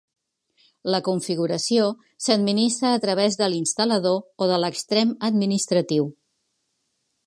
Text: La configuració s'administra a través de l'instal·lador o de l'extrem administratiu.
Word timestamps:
La 0.95 1.01
configuració 1.07 1.83
s'administra 2.29 2.95
a 2.95 3.03
través 3.05 3.39
de 3.43 3.53
l'instal·lador 3.55 4.21
o 4.47 4.51
de 4.55 4.61
l'extrem 4.65 5.17
administratiu. 5.33 6.13